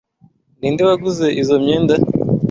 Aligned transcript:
Ninde 0.59 0.81
waguze 0.87 1.27
izoi 1.41 1.63
myenda? 1.63 1.95